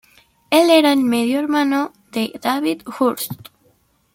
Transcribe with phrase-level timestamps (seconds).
[0.49, 3.33] Él era medio hermano de David Hurst.